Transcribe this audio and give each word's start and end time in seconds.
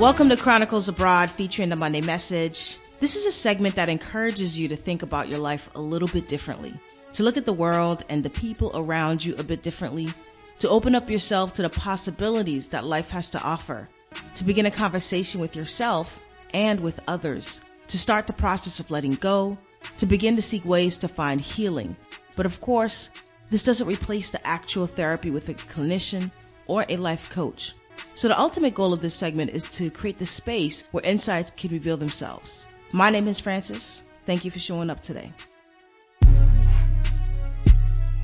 Welcome 0.00 0.30
to 0.30 0.36
Chronicles 0.38 0.88
Abroad 0.88 1.28
featuring 1.28 1.68
the 1.68 1.76
Monday 1.76 2.00
Message. 2.00 2.78
This 3.02 3.16
is 3.16 3.26
a 3.26 3.32
segment 3.32 3.74
that 3.74 3.90
encourages 3.90 4.58
you 4.58 4.66
to 4.68 4.74
think 4.74 5.02
about 5.02 5.28
your 5.28 5.38
life 5.40 5.76
a 5.76 5.78
little 5.78 6.08
bit 6.10 6.26
differently, 6.26 6.72
to 7.16 7.22
look 7.22 7.36
at 7.36 7.44
the 7.44 7.52
world 7.52 8.02
and 8.08 8.22
the 8.22 8.30
people 8.30 8.70
around 8.74 9.22
you 9.22 9.34
a 9.34 9.44
bit 9.44 9.62
differently, 9.62 10.06
to 10.60 10.70
open 10.70 10.94
up 10.94 11.10
yourself 11.10 11.54
to 11.56 11.60
the 11.60 11.68
possibilities 11.68 12.70
that 12.70 12.86
life 12.86 13.10
has 13.10 13.28
to 13.28 13.42
offer, 13.44 13.90
to 14.38 14.44
begin 14.44 14.64
a 14.64 14.70
conversation 14.70 15.38
with 15.38 15.54
yourself 15.54 16.38
and 16.54 16.82
with 16.82 17.06
others, 17.06 17.84
to 17.90 17.98
start 17.98 18.26
the 18.26 18.32
process 18.32 18.80
of 18.80 18.90
letting 18.90 19.12
go, 19.20 19.58
to 19.98 20.06
begin 20.06 20.34
to 20.34 20.40
seek 20.40 20.64
ways 20.64 20.96
to 20.96 21.08
find 21.08 21.42
healing. 21.42 21.94
But 22.38 22.46
of 22.46 22.58
course, 22.62 23.48
this 23.50 23.64
doesn't 23.64 23.86
replace 23.86 24.30
the 24.30 24.46
actual 24.46 24.86
therapy 24.86 25.30
with 25.30 25.50
a 25.50 25.54
clinician 25.54 26.32
or 26.70 26.86
a 26.88 26.96
life 26.96 27.30
coach. 27.34 27.74
So 28.20 28.28
the 28.28 28.38
ultimate 28.38 28.74
goal 28.74 28.92
of 28.92 29.00
this 29.00 29.14
segment 29.14 29.52
is 29.52 29.78
to 29.78 29.88
create 29.88 30.18
the 30.18 30.26
space 30.26 30.92
where 30.92 31.02
insights 31.02 31.52
can 31.52 31.70
reveal 31.70 31.96
themselves. 31.96 32.76
My 32.92 33.08
name 33.08 33.26
is 33.26 33.40
Francis. 33.40 34.20
Thank 34.26 34.44
you 34.44 34.50
for 34.50 34.58
showing 34.58 34.90
up 34.90 35.00
today. 35.00 35.32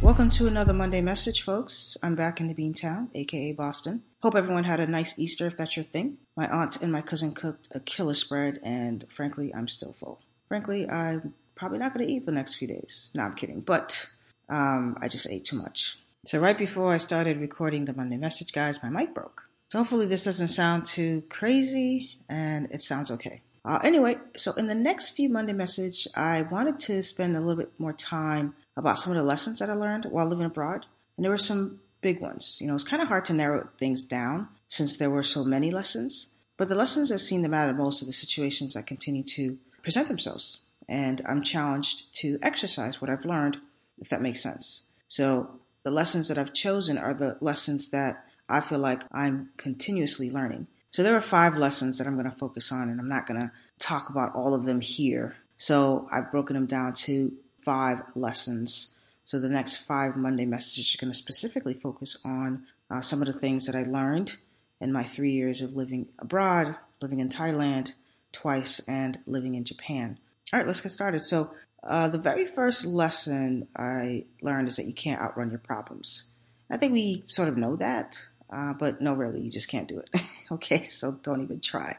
Welcome 0.02 0.28
to 0.28 0.48
another 0.48 0.74
Monday 0.74 1.00
message, 1.00 1.44
folks. 1.44 1.96
I'm 2.02 2.14
back 2.14 2.42
in 2.42 2.48
the 2.48 2.54
Beantown, 2.54 3.08
aka 3.14 3.52
Boston. 3.52 4.02
Hope 4.22 4.34
everyone 4.34 4.64
had 4.64 4.80
a 4.80 4.86
nice 4.86 5.18
Easter 5.18 5.46
if 5.46 5.56
that's 5.56 5.78
your 5.78 5.86
thing. 5.86 6.18
My 6.36 6.46
aunt 6.46 6.82
and 6.82 6.92
my 6.92 7.00
cousin 7.00 7.32
cooked 7.32 7.68
a 7.74 7.80
killer 7.80 8.12
spread, 8.12 8.60
and 8.62 9.02
frankly, 9.14 9.54
I'm 9.54 9.66
still 9.66 9.94
full. 9.98 10.20
Frankly, 10.48 10.86
I'm 10.86 11.32
probably 11.54 11.78
not 11.78 11.94
going 11.94 12.06
to 12.06 12.12
eat 12.12 12.26
for 12.26 12.32
the 12.32 12.36
next 12.36 12.56
few 12.56 12.68
days. 12.68 13.12
No, 13.14 13.22
I'm 13.22 13.34
kidding, 13.34 13.62
but 13.62 14.06
um, 14.50 14.98
I 15.00 15.08
just 15.08 15.26
ate 15.26 15.46
too 15.46 15.56
much. 15.56 15.98
So, 16.26 16.38
right 16.38 16.58
before 16.58 16.92
I 16.92 16.98
started 16.98 17.40
recording 17.40 17.86
the 17.86 17.94
Monday 17.94 18.18
message, 18.18 18.52
guys, 18.52 18.82
my 18.82 18.90
mic 18.90 19.14
broke. 19.14 19.46
So 19.68 19.78
hopefully 19.78 20.06
this 20.06 20.24
doesn't 20.24 20.48
sound 20.48 20.84
too 20.84 21.24
crazy 21.28 22.18
and 22.28 22.70
it 22.70 22.82
sounds 22.82 23.10
okay. 23.10 23.42
Uh, 23.64 23.80
anyway, 23.82 24.16
so 24.36 24.52
in 24.52 24.68
the 24.68 24.74
next 24.76 25.10
few 25.10 25.28
Monday 25.28 25.52
message, 25.52 26.06
I 26.14 26.42
wanted 26.42 26.78
to 26.80 27.02
spend 27.02 27.36
a 27.36 27.40
little 27.40 27.56
bit 27.56 27.72
more 27.78 27.92
time 27.92 28.54
about 28.76 28.98
some 28.98 29.10
of 29.12 29.16
the 29.16 29.24
lessons 29.24 29.58
that 29.58 29.70
I 29.70 29.74
learned 29.74 30.04
while 30.04 30.26
living 30.26 30.46
abroad. 30.46 30.86
And 31.16 31.24
there 31.24 31.32
were 31.32 31.38
some 31.38 31.80
big 32.00 32.20
ones. 32.20 32.58
You 32.60 32.68
know, 32.68 32.76
it's 32.76 32.84
kind 32.84 33.02
of 33.02 33.08
hard 33.08 33.24
to 33.24 33.32
narrow 33.32 33.68
things 33.78 34.04
down 34.04 34.48
since 34.68 34.98
there 34.98 35.10
were 35.10 35.24
so 35.24 35.44
many 35.44 35.72
lessons. 35.72 36.30
But 36.56 36.68
the 36.68 36.76
lessons 36.76 37.08
that 37.08 37.18
seem 37.18 37.42
to 37.42 37.48
matter 37.48 37.72
most 37.72 38.02
are 38.02 38.06
the 38.06 38.12
situations 38.12 38.74
that 38.74 38.86
continue 38.86 39.24
to 39.24 39.58
present 39.82 40.06
themselves. 40.06 40.58
And 40.88 41.20
I'm 41.28 41.42
challenged 41.42 42.14
to 42.18 42.38
exercise 42.42 43.00
what 43.00 43.10
I've 43.10 43.24
learned, 43.24 43.58
if 43.98 44.10
that 44.10 44.22
makes 44.22 44.40
sense. 44.40 44.86
So 45.08 45.58
the 45.82 45.90
lessons 45.90 46.28
that 46.28 46.38
I've 46.38 46.52
chosen 46.52 46.98
are 46.98 47.14
the 47.14 47.36
lessons 47.40 47.90
that 47.90 48.25
I 48.48 48.60
feel 48.60 48.78
like 48.78 49.02
I'm 49.12 49.50
continuously 49.56 50.30
learning. 50.30 50.66
So 50.90 51.02
there 51.02 51.16
are 51.16 51.22
five 51.22 51.56
lessons 51.56 51.98
that 51.98 52.06
I'm 52.06 52.14
going 52.14 52.30
to 52.30 52.36
focus 52.36 52.72
on, 52.72 52.88
and 52.88 53.00
I'm 53.00 53.08
not 53.08 53.26
going 53.26 53.40
to 53.40 53.50
talk 53.78 54.08
about 54.08 54.34
all 54.34 54.54
of 54.54 54.64
them 54.64 54.80
here. 54.80 55.36
So 55.56 56.08
I've 56.10 56.30
broken 56.30 56.54
them 56.54 56.66
down 56.66 56.94
to 56.94 57.32
five 57.62 58.02
lessons. 58.14 58.96
So 59.24 59.40
the 59.40 59.48
next 59.48 59.76
five 59.76 60.16
Monday 60.16 60.46
messages 60.46 60.94
are 60.94 61.04
going 61.04 61.12
to 61.12 61.18
specifically 61.18 61.74
focus 61.74 62.16
on 62.24 62.66
uh, 62.90 63.00
some 63.00 63.20
of 63.20 63.26
the 63.26 63.38
things 63.38 63.66
that 63.66 63.74
I 63.74 63.82
learned 63.82 64.36
in 64.80 64.92
my 64.92 65.02
three 65.04 65.32
years 65.32 65.60
of 65.60 65.74
living 65.74 66.08
abroad, 66.18 66.76
living 67.00 67.20
in 67.20 67.28
Thailand 67.28 67.92
twice, 68.32 68.80
and 68.86 69.18
living 69.26 69.54
in 69.54 69.64
Japan. 69.64 70.18
All 70.52 70.60
right, 70.60 70.66
let's 70.66 70.80
get 70.80 70.90
started. 70.90 71.24
So 71.24 71.50
uh, 71.82 72.08
the 72.08 72.18
very 72.18 72.46
first 72.46 72.84
lesson 72.84 73.68
I 73.76 74.24
learned 74.42 74.68
is 74.68 74.76
that 74.76 74.86
you 74.86 74.94
can't 74.94 75.20
outrun 75.20 75.50
your 75.50 75.58
problems. 75.58 76.32
I 76.70 76.76
think 76.76 76.92
we 76.92 77.24
sort 77.28 77.48
of 77.48 77.56
know 77.56 77.76
that. 77.76 78.18
Uh, 78.50 78.72
but 78.74 79.00
no, 79.00 79.12
really, 79.12 79.40
you 79.40 79.50
just 79.50 79.68
can't 79.68 79.88
do 79.88 79.98
it. 79.98 80.22
okay, 80.52 80.84
so 80.84 81.18
don't 81.22 81.42
even 81.42 81.60
try. 81.60 81.96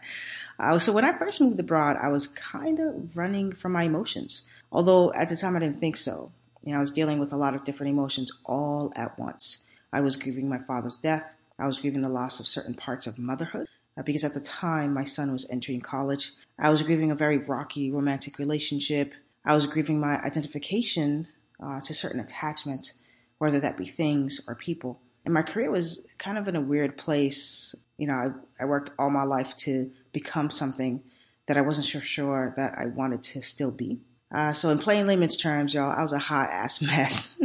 Uh, 0.60 0.80
so 0.80 0.94
when 0.94 1.06
I 1.06 1.18
first 1.18 1.42
moved 1.42 1.60
abroad, 1.60 1.98
I 2.02 2.08
was 2.10 2.28
kind 2.28 2.80
of 2.80 3.18
running 3.18 3.52
from 3.52 3.74
my 3.74 3.84
emotions. 3.84 4.50
Although 4.72 5.14
at 5.14 5.30
the 5.30 5.36
time 5.36 5.56
I 5.56 5.60
didn't 5.60 5.80
think 5.80 5.98
so. 5.98 6.32
You 6.64 6.72
know, 6.72 6.78
I 6.78 6.82
was 6.82 6.92
dealing 6.92 7.20
with 7.20 7.32
a 7.32 7.38
lot 7.38 7.56
of 7.56 7.64
different 7.64 7.92
emotions 7.92 8.42
all 8.46 8.92
at 8.96 9.18
once. 9.18 9.68
I 9.94 10.02
was 10.02 10.16
grieving 10.16 10.50
my 10.50 10.58
father's 10.58 10.98
death. 10.98 11.36
I 11.60 11.68
was 11.68 11.78
grieving 11.78 12.02
the 12.02 12.10
loss 12.10 12.40
of 12.40 12.48
certain 12.48 12.74
parts 12.74 13.08
of 13.08 13.18
motherhood 13.18 13.68
uh, 13.98 14.04
because 14.04 14.24
at 14.24 14.34
the 14.34 14.42
time 14.42 14.94
my 14.94 15.04
son 15.04 15.32
was 15.32 15.50
entering 15.50 15.80
college. 15.80 16.34
I 16.60 16.70
was 16.70 16.82
grieving 16.82 17.12
a 17.12 17.16
very 17.16 17.38
rocky 17.38 17.92
romantic 17.92 18.40
relationship. 18.40 19.14
I 19.46 19.56
was 19.56 19.68
grieving 19.68 20.00
my 20.00 20.20
identification 20.22 21.28
uh, 21.64 21.80
to 21.82 21.94
certain 21.94 22.20
attachments, 22.20 23.02
whether 23.38 23.60
that 23.60 23.78
be 23.78 23.86
things 23.86 24.46
or 24.48 24.56
people 24.56 25.00
and 25.28 25.34
my 25.34 25.42
career 25.42 25.70
was 25.70 26.08
kind 26.18 26.38
of 26.38 26.48
in 26.48 26.56
a 26.56 26.62
weird 26.62 26.96
place. 26.96 27.76
You 27.98 28.08
know, 28.08 28.14
I, 28.14 28.64
I 28.64 28.66
worked 28.66 28.92
all 28.98 29.10
my 29.10 29.24
life 29.24 29.58
to 29.58 29.92
become 30.14 30.50
something 30.50 31.04
that 31.48 31.58
I 31.58 31.62
wasn't 31.62 31.86
sure, 31.86 32.00
sure 32.00 32.54
that 32.56 32.76
I 32.78 32.86
wanted 32.86 33.24
to 33.24 33.42
still 33.42 33.72
be. 33.72 34.00
Uh, 34.34 34.54
so 34.54 34.70
in 34.70 34.78
plain 34.78 35.06
layman's 35.06 35.36
terms, 35.36 35.74
y'all, 35.74 35.92
I 35.92 36.02
was 36.02 36.14
a 36.14 36.18
hot 36.18 36.50
ass 36.50 36.82
mess. 36.82 37.42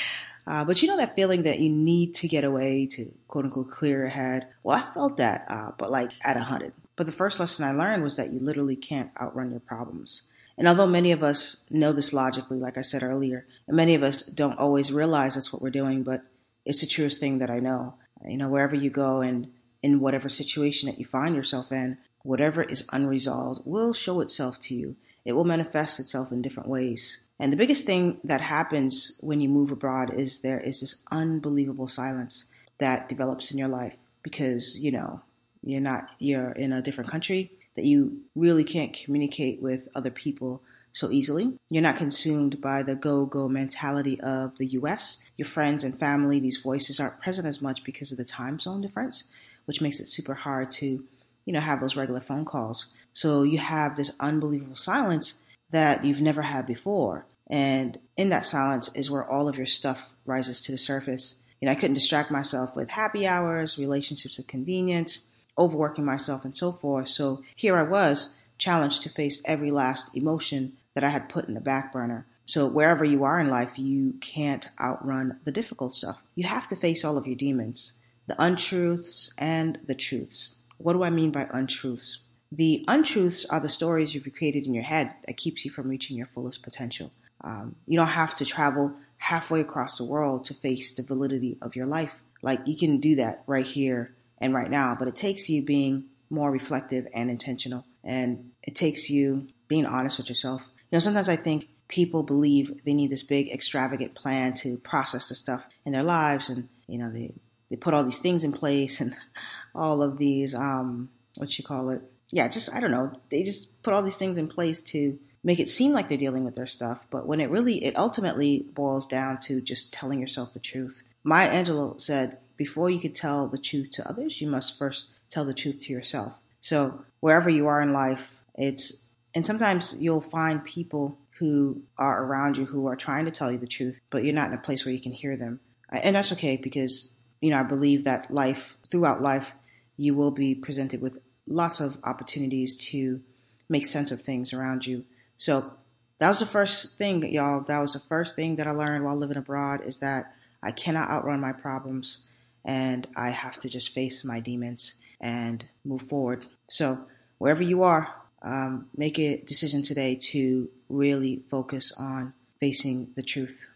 uh, 0.46 0.64
but 0.64 0.80
you 0.80 0.88
know 0.88 0.96
that 0.96 1.14
feeling 1.14 1.42
that 1.42 1.60
you 1.60 1.68
need 1.68 2.14
to 2.14 2.26
get 2.26 2.42
away 2.42 2.86
to 2.92 3.12
quote 3.28 3.44
unquote 3.44 3.70
clear 3.70 3.98
your 3.98 4.08
head? 4.08 4.46
Well, 4.62 4.78
I 4.78 4.94
felt 4.94 5.18
that, 5.18 5.44
uh, 5.50 5.72
but 5.76 5.90
like 5.90 6.12
at 6.24 6.38
a 6.38 6.42
hundred. 6.42 6.72
But 6.96 7.04
the 7.04 7.12
first 7.12 7.38
lesson 7.38 7.66
I 7.66 7.72
learned 7.72 8.02
was 8.02 8.16
that 8.16 8.32
you 8.32 8.40
literally 8.40 8.76
can't 8.76 9.10
outrun 9.20 9.50
your 9.50 9.60
problems. 9.60 10.22
And 10.56 10.66
although 10.66 10.86
many 10.86 11.12
of 11.12 11.22
us 11.22 11.66
know 11.68 11.92
this 11.92 12.14
logically, 12.14 12.58
like 12.58 12.78
I 12.78 12.80
said 12.80 13.02
earlier, 13.02 13.46
and 13.66 13.76
many 13.76 13.94
of 13.94 14.02
us 14.02 14.26
don't 14.26 14.58
always 14.58 14.90
realize 14.90 15.34
that's 15.34 15.52
what 15.52 15.60
we're 15.60 15.68
doing, 15.68 16.02
but 16.02 16.22
it's 16.66 16.80
the 16.80 16.86
truest 16.86 17.20
thing 17.20 17.38
that 17.38 17.50
I 17.50 17.60
know. 17.60 17.94
You 18.26 18.36
know, 18.36 18.48
wherever 18.48 18.74
you 18.74 18.90
go 18.90 19.20
and 19.20 19.48
in 19.82 20.00
whatever 20.00 20.28
situation 20.28 20.88
that 20.88 20.98
you 20.98 21.04
find 21.04 21.34
yourself 21.34 21.70
in, 21.70 21.96
whatever 22.22 22.62
is 22.62 22.88
unresolved 22.92 23.62
will 23.64 23.92
show 23.92 24.20
itself 24.20 24.60
to 24.62 24.74
you. 24.74 24.96
It 25.24 25.32
will 25.32 25.44
manifest 25.44 26.00
itself 26.00 26.32
in 26.32 26.42
different 26.42 26.68
ways. 26.68 27.24
And 27.38 27.52
the 27.52 27.56
biggest 27.56 27.86
thing 27.86 28.18
that 28.24 28.40
happens 28.40 29.18
when 29.22 29.40
you 29.40 29.48
move 29.48 29.70
abroad 29.70 30.12
is 30.14 30.42
there 30.42 30.60
is 30.60 30.80
this 30.80 31.02
unbelievable 31.10 31.88
silence 31.88 32.52
that 32.78 33.08
develops 33.08 33.52
in 33.52 33.58
your 33.58 33.68
life 33.68 33.96
because, 34.22 34.78
you 34.80 34.90
know, 34.90 35.20
you're 35.62 35.80
not, 35.80 36.08
you're 36.18 36.52
in 36.52 36.72
a 36.72 36.82
different 36.82 37.10
country 37.10 37.50
that 37.74 37.84
you 37.84 38.22
really 38.34 38.64
can't 38.64 38.92
communicate 38.92 39.60
with 39.60 39.88
other 39.94 40.10
people 40.10 40.62
so 40.96 41.10
easily. 41.10 41.52
You're 41.68 41.82
not 41.82 41.96
consumed 41.96 42.60
by 42.60 42.82
the 42.82 42.94
go 42.94 43.26
go 43.26 43.48
mentality 43.48 44.18
of 44.20 44.56
the 44.56 44.66
US. 44.68 45.22
Your 45.36 45.46
friends 45.46 45.84
and 45.84 45.98
family, 45.98 46.40
these 46.40 46.56
voices 46.56 46.98
aren't 46.98 47.20
present 47.20 47.46
as 47.46 47.60
much 47.60 47.84
because 47.84 48.10
of 48.10 48.18
the 48.18 48.24
time 48.24 48.58
zone 48.58 48.80
difference, 48.80 49.30
which 49.66 49.82
makes 49.82 50.00
it 50.00 50.08
super 50.08 50.32
hard 50.32 50.70
to, 50.72 51.04
you 51.44 51.52
know, 51.52 51.60
have 51.60 51.80
those 51.80 51.96
regular 51.96 52.22
phone 52.22 52.46
calls. 52.46 52.94
So 53.12 53.42
you 53.42 53.58
have 53.58 53.96
this 53.96 54.16
unbelievable 54.20 54.76
silence 54.76 55.44
that 55.70 56.02
you've 56.02 56.22
never 56.22 56.42
had 56.42 56.66
before. 56.66 57.26
And 57.48 57.98
in 58.16 58.30
that 58.30 58.46
silence 58.46 58.94
is 58.96 59.10
where 59.10 59.28
all 59.28 59.48
of 59.48 59.58
your 59.58 59.66
stuff 59.66 60.10
rises 60.24 60.62
to 60.62 60.72
the 60.72 60.78
surface. 60.78 61.42
You 61.60 61.66
know, 61.66 61.72
I 61.72 61.76
couldn't 61.76 61.94
distract 61.94 62.30
myself 62.30 62.74
with 62.74 62.88
happy 62.88 63.26
hours, 63.26 63.78
relationships 63.78 64.38
of 64.38 64.46
convenience, 64.46 65.30
overworking 65.58 66.06
myself, 66.06 66.44
and 66.44 66.56
so 66.56 66.72
forth. 66.72 67.08
So 67.08 67.42
here 67.54 67.76
I 67.76 67.82
was, 67.82 68.38
challenged 68.58 69.02
to 69.02 69.10
face 69.10 69.42
every 69.44 69.70
last 69.70 70.16
emotion 70.16 70.72
that 70.96 71.04
I 71.04 71.10
had 71.10 71.28
put 71.28 71.46
in 71.46 71.52
the 71.52 71.60
back 71.60 71.92
burner. 71.92 72.26
So 72.46 72.66
wherever 72.66 73.04
you 73.04 73.22
are 73.24 73.38
in 73.38 73.50
life, 73.50 73.78
you 73.78 74.14
can't 74.22 74.66
outrun 74.80 75.38
the 75.44 75.52
difficult 75.52 75.94
stuff. 75.94 76.22
You 76.34 76.44
have 76.44 76.66
to 76.68 76.76
face 76.76 77.04
all 77.04 77.18
of 77.18 77.26
your 77.26 77.36
demons, 77.36 78.00
the 78.26 78.42
untruths 78.42 79.34
and 79.36 79.78
the 79.86 79.94
truths. 79.94 80.56
What 80.78 80.94
do 80.94 81.04
I 81.04 81.10
mean 81.10 81.32
by 81.32 81.48
untruths? 81.52 82.24
The 82.50 82.82
untruths 82.88 83.44
are 83.44 83.60
the 83.60 83.68
stories 83.68 84.14
you've 84.14 84.32
created 84.34 84.66
in 84.66 84.72
your 84.72 84.84
head 84.84 85.14
that 85.26 85.36
keeps 85.36 85.66
you 85.66 85.70
from 85.70 85.88
reaching 85.88 86.16
your 86.16 86.28
fullest 86.28 86.62
potential. 86.62 87.12
Um, 87.42 87.76
you 87.86 87.98
don't 87.98 88.06
have 88.06 88.34
to 88.36 88.46
travel 88.46 88.94
halfway 89.18 89.60
across 89.60 89.98
the 89.98 90.04
world 90.04 90.46
to 90.46 90.54
face 90.54 90.94
the 90.94 91.02
validity 91.02 91.58
of 91.60 91.76
your 91.76 91.86
life. 91.86 92.14
Like 92.40 92.60
you 92.64 92.76
can 92.76 93.00
do 93.00 93.16
that 93.16 93.42
right 93.46 93.66
here 93.66 94.14
and 94.38 94.54
right 94.54 94.70
now, 94.70 94.96
but 94.98 95.08
it 95.08 95.16
takes 95.16 95.50
you 95.50 95.62
being 95.62 96.04
more 96.30 96.50
reflective 96.50 97.06
and 97.12 97.30
intentional. 97.30 97.84
And 98.02 98.52
it 98.62 98.74
takes 98.74 99.10
you 99.10 99.48
being 99.68 99.84
honest 99.84 100.16
with 100.16 100.30
yourself 100.30 100.62
you 100.90 100.96
know, 100.96 101.00
sometimes 101.00 101.28
I 101.28 101.36
think 101.36 101.68
people 101.88 102.22
believe 102.22 102.84
they 102.84 102.94
need 102.94 103.10
this 103.10 103.22
big 103.22 103.48
extravagant 103.48 104.14
plan 104.14 104.54
to 104.54 104.76
process 104.78 105.28
the 105.28 105.34
stuff 105.34 105.64
in 105.84 105.92
their 105.92 106.02
lives 106.02 106.48
and 106.48 106.68
you 106.88 106.98
know 106.98 107.10
they 107.10 107.32
they 107.70 107.76
put 107.76 107.94
all 107.94 108.04
these 108.04 108.18
things 108.18 108.44
in 108.44 108.52
place 108.52 109.00
and 109.00 109.16
all 109.74 110.02
of 110.02 110.18
these 110.18 110.54
um 110.54 111.08
what 111.38 111.56
you 111.58 111.64
call 111.64 111.90
it. 111.90 112.02
Yeah 112.30 112.48
just 112.48 112.74
i 112.74 112.80
don't 112.80 112.90
know 112.90 113.12
they 113.30 113.44
just 113.44 113.84
put 113.84 113.94
all 113.94 114.02
these 114.02 114.16
things 114.16 114.36
in 114.36 114.48
place 114.48 114.80
to 114.80 115.18
make 115.44 115.60
it 115.60 115.68
seem 115.68 115.92
like 115.92 116.08
they're 116.08 116.18
dealing 116.18 116.44
with 116.44 116.56
their 116.56 116.66
stuff. 116.66 117.06
But 117.08 117.24
when 117.24 117.40
it 117.40 117.50
really 117.50 117.84
it 117.84 117.96
ultimately 117.96 118.66
boils 118.74 119.06
down 119.06 119.38
to 119.42 119.60
just 119.60 119.94
telling 119.94 120.18
yourself 120.18 120.52
the 120.52 120.58
truth. 120.58 121.04
Maya 121.22 121.50
angelou 121.50 122.00
said 122.00 122.38
before 122.56 122.90
you 122.90 122.98
could 122.98 123.14
tell 123.14 123.46
the 123.46 123.58
truth 123.58 123.92
to 123.92 124.08
others 124.08 124.40
you 124.40 124.48
must 124.48 124.76
first 124.76 125.10
tell 125.30 125.44
the 125.44 125.54
truth 125.54 125.80
to 125.82 125.92
yourself. 125.92 126.32
So 126.60 127.04
wherever 127.20 127.48
you 127.48 127.68
are 127.68 127.80
in 127.80 127.92
life 127.92 128.42
it's 128.56 129.05
and 129.36 129.44
sometimes 129.44 130.02
you'll 130.02 130.22
find 130.22 130.64
people 130.64 131.18
who 131.38 131.82
are 131.98 132.24
around 132.24 132.56
you 132.56 132.64
who 132.64 132.86
are 132.86 132.96
trying 132.96 133.26
to 133.26 133.30
tell 133.30 133.52
you 133.52 133.58
the 133.58 133.66
truth, 133.66 134.00
but 134.08 134.24
you're 134.24 134.32
not 134.32 134.48
in 134.48 134.54
a 134.54 134.62
place 134.62 134.86
where 134.86 134.94
you 134.94 135.00
can 135.00 135.12
hear 135.12 135.36
them. 135.36 135.60
And 135.90 136.16
that's 136.16 136.32
okay 136.32 136.56
because, 136.56 137.14
you 137.42 137.50
know, 137.50 137.60
I 137.60 137.62
believe 137.62 138.04
that 138.04 138.30
life, 138.30 138.78
throughout 138.90 139.20
life, 139.20 139.52
you 139.98 140.14
will 140.14 140.30
be 140.30 140.54
presented 140.54 141.02
with 141.02 141.18
lots 141.46 141.80
of 141.80 141.98
opportunities 142.02 142.78
to 142.92 143.20
make 143.68 143.84
sense 143.84 144.10
of 144.10 144.22
things 144.22 144.54
around 144.54 144.86
you. 144.86 145.04
So 145.36 145.70
that 146.18 146.28
was 146.28 146.38
the 146.38 146.46
first 146.46 146.96
thing, 146.96 147.22
y'all. 147.30 147.62
That 147.62 147.80
was 147.80 147.92
the 147.92 148.08
first 148.08 148.36
thing 148.36 148.56
that 148.56 148.66
I 148.66 148.70
learned 148.70 149.04
while 149.04 149.16
living 149.16 149.36
abroad 149.36 149.82
is 149.84 149.98
that 149.98 150.32
I 150.62 150.70
cannot 150.70 151.10
outrun 151.10 151.42
my 151.42 151.52
problems 151.52 152.26
and 152.64 153.06
I 153.14 153.30
have 153.30 153.60
to 153.60 153.68
just 153.68 153.90
face 153.90 154.24
my 154.24 154.40
demons 154.40 154.98
and 155.20 155.62
move 155.84 156.02
forward. 156.02 156.46
So 156.68 157.04
wherever 157.36 157.62
you 157.62 157.82
are, 157.82 158.14
um, 158.46 158.88
make 158.96 159.18
a 159.18 159.38
decision 159.38 159.82
today 159.82 160.14
to 160.30 160.70
really 160.88 161.42
focus 161.50 161.92
on 161.98 162.32
facing 162.60 163.12
the 163.16 163.22
truth. 163.22 163.66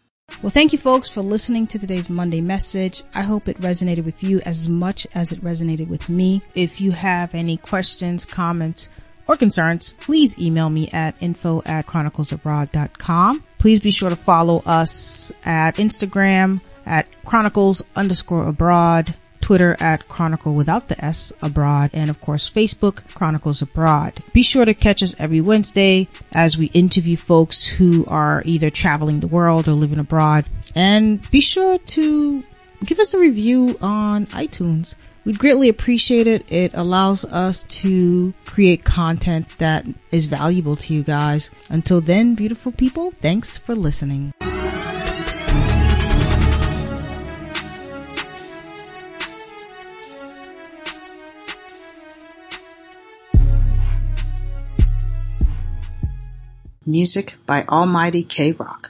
Well, 0.41 0.49
thank 0.49 0.71
you 0.71 0.79
folks 0.79 1.09
for 1.09 1.21
listening 1.21 1.67
to 1.67 1.77
today's 1.77 2.09
Monday 2.09 2.41
message. 2.41 3.03
I 3.13 3.21
hope 3.21 3.47
it 3.47 3.59
resonated 3.59 4.05
with 4.05 4.23
you 4.23 4.39
as 4.45 4.67
much 4.67 5.05
as 5.13 5.31
it 5.31 5.39
resonated 5.39 5.89
with 5.89 6.09
me. 6.09 6.41
If 6.55 6.81
you 6.81 6.93
have 6.93 7.35
any 7.35 7.57
questions, 7.57 8.25
comments, 8.25 9.17
or 9.27 9.35
concerns, 9.35 9.93
please 9.93 10.43
email 10.43 10.69
me 10.69 10.87
at 10.93 11.21
info 11.21 11.59
at 11.65 11.85
chroniclesabroad.com. 11.85 13.39
Please 13.59 13.79
be 13.81 13.91
sure 13.91 14.09
to 14.09 14.15
follow 14.15 14.63
us 14.65 15.45
at 15.45 15.75
Instagram 15.75 16.87
at 16.87 17.05
chronicles 17.23 17.83
underscore 17.95 18.49
abroad, 18.49 19.09
Twitter 19.41 19.75
at 19.79 20.07
Chronicle 20.07 20.53
without 20.53 20.83
the 20.83 21.03
S 21.03 21.33
abroad, 21.41 21.89
and 21.93 22.09
of 22.09 22.21
course 22.21 22.49
Facebook 22.49 23.13
Chronicles 23.13 23.61
Abroad. 23.61 24.13
Be 24.33 24.43
sure 24.43 24.65
to 24.65 24.73
catch 24.73 25.03
us 25.03 25.19
every 25.19 25.41
Wednesday 25.41 26.07
as 26.31 26.57
we 26.57 26.67
interview 26.67 27.17
folks 27.17 27.67
who 27.67 28.05
are 28.07 28.41
either 28.45 28.69
traveling 28.69 29.19
the 29.19 29.27
world 29.27 29.67
or 29.67 29.73
living 29.73 29.99
abroad. 29.99 30.45
And 30.75 31.25
be 31.31 31.41
sure 31.41 31.77
to 31.77 32.41
give 32.85 32.99
us 32.99 33.13
a 33.13 33.19
review 33.19 33.75
on 33.81 34.25
iTunes. 34.27 35.07
We'd 35.23 35.37
greatly 35.37 35.69
appreciate 35.69 36.25
it. 36.25 36.51
It 36.51 36.73
allows 36.73 37.31
us 37.31 37.63
to 37.81 38.33
create 38.45 38.83
content 38.83 39.49
that 39.59 39.85
is 40.11 40.25
valuable 40.25 40.75
to 40.77 40.93
you 40.93 41.03
guys. 41.03 41.67
Until 41.69 42.01
then, 42.01 42.33
beautiful 42.33 42.71
people, 42.71 43.11
thanks 43.11 43.57
for 43.57 43.75
listening. 43.75 44.33
Music 56.83 57.35
by 57.45 57.63
Almighty 57.69 58.23
K 58.23 58.53
Rock. 58.53 58.89